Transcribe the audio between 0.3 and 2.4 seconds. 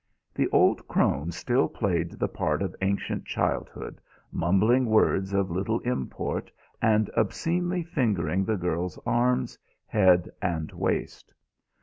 The old crone still played the